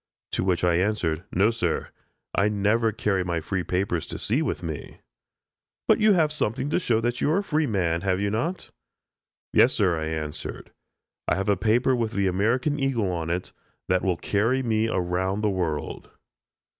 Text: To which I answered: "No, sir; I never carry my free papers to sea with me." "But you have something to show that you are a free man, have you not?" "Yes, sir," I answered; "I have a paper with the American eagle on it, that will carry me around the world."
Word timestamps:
To 0.31 0.43
which 0.43 0.63
I 0.63 0.77
answered: 0.77 1.25
"No, 1.31 1.51
sir; 1.51 1.89
I 2.33 2.49
never 2.49 2.91
carry 2.91 3.23
my 3.23 3.39
free 3.39 3.63
papers 3.63 4.07
to 4.07 4.17
sea 4.17 4.41
with 4.41 4.63
me." 4.63 5.01
"But 5.87 5.99
you 5.99 6.13
have 6.13 6.31
something 6.33 6.71
to 6.71 6.79
show 6.79 7.01
that 7.01 7.21
you 7.21 7.29
are 7.29 7.37
a 7.37 7.43
free 7.43 7.67
man, 7.67 8.01
have 8.01 8.19
you 8.19 8.31
not?" 8.31 8.71
"Yes, 9.53 9.73
sir," 9.73 9.99
I 9.99 10.05
answered; 10.07 10.71
"I 11.27 11.35
have 11.35 11.49
a 11.49 11.55
paper 11.55 11.95
with 11.95 12.13
the 12.13 12.25
American 12.25 12.79
eagle 12.79 13.11
on 13.11 13.29
it, 13.29 13.51
that 13.89 14.01
will 14.01 14.17
carry 14.17 14.63
me 14.63 14.87
around 14.87 15.41
the 15.41 15.51
world." 15.51 16.09